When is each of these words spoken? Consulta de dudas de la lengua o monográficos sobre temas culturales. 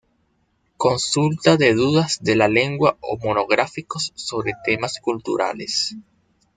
Consulta 0.77 1.57
de 1.57 1.75
dudas 1.75 2.23
de 2.23 2.35
la 2.35 2.47
lengua 2.47 2.97
o 3.01 3.19
monográficos 3.19 4.11
sobre 4.15 4.53
temas 4.65 4.97
culturales. 4.99 5.95